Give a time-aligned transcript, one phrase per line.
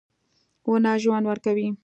[0.69, 1.67] •ونه ژوند ورکوي.